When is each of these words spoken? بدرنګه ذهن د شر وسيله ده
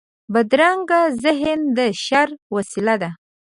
بدرنګه 0.33 1.01
ذهن 1.23 1.59
د 1.77 1.79
شر 2.05 2.29
وسيله 2.55 2.95
ده 3.01 3.09